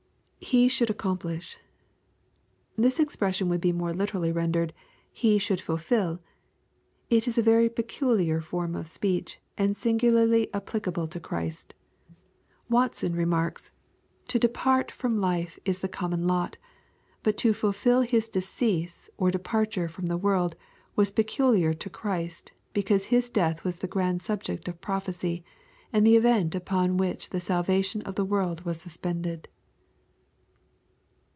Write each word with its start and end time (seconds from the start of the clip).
[He 0.43 0.67
shmM 0.67 0.87
a^ccomplish.] 0.87 1.57
This 2.75 2.99
expression 2.99 3.47
would 3.47 3.61
be 3.61 3.71
more 3.71 3.93
literally 3.93 4.31
rendered," 4.31 4.73
He 5.23 5.37
should 5.37 5.61
fulfil." 5.61 6.19
It 7.11 7.27
is 7.27 7.37
a 7.37 7.43
very 7.43 7.69
peculiar 7.69 8.41
form 8.41 8.75
of 8.75 8.87
speech, 8.87 9.39
and 9.55 9.77
singularly 9.77 10.51
applicable 10.51 11.05
to 11.09 11.19
Christ 11.19 11.75
Watson 12.67 13.13
remarks," 13.15 13.69
to 14.29 14.39
depart 14.39 14.91
320 14.91 14.91
EXPOSITOBY 14.91 15.19
THOUGHTS. 15.19 15.53
from 15.53 15.61
l).e 15.63 15.69
is 15.69 15.79
the 15.79 15.87
common 15.87 16.25
lot: 16.27 16.57
but 17.21 17.37
to 17.37 17.51
fvlfH 17.51 18.07
his 18.07 18.27
decease 18.27 19.11
^ 19.19 19.31
departard 19.31 19.91
from 19.91 20.07
the 20.07 20.17
world, 20.17 20.55
was 20.95 21.11
peculiar 21.11 21.75
to 21.75 21.89
Christy 21.89 22.53
because 22.73 23.05
His 23.05 23.29
death 23.29 23.63
was 23.63 23.77
the 23.77 23.87
grand 23.87 24.23
subject 24.23 24.67
of 24.67 24.81
prophecy, 24.81 25.45
and 25.93 26.05
the 26.05 26.17
event 26.17 26.55
upon 26.55 26.97
which 26.97 27.29
the 27.29 27.39
salvatior 27.39 28.01
of 28.05 28.15
the 28.15 28.25
world 28.25 28.65
was 28.65 28.81
suspended." 28.81 29.47